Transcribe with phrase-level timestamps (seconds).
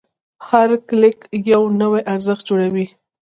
[0.49, 1.17] هر کلیک
[1.51, 2.85] یو نوی ارزښت جوړوي.